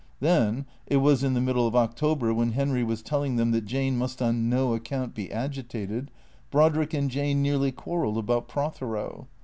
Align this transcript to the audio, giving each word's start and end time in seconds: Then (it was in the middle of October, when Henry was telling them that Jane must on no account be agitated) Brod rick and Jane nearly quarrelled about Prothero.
Then 0.19 0.65
(it 0.87 0.97
was 0.97 1.23
in 1.23 1.35
the 1.35 1.39
middle 1.41 1.67
of 1.67 1.75
October, 1.75 2.33
when 2.33 2.53
Henry 2.53 2.83
was 2.83 3.03
telling 3.03 3.35
them 3.35 3.51
that 3.51 3.67
Jane 3.67 3.99
must 3.99 4.19
on 4.19 4.49
no 4.49 4.73
account 4.73 5.13
be 5.13 5.31
agitated) 5.31 6.09
Brod 6.49 6.75
rick 6.75 6.95
and 6.95 7.07
Jane 7.07 7.43
nearly 7.43 7.71
quarrelled 7.71 8.17
about 8.17 8.47
Prothero. 8.47 9.27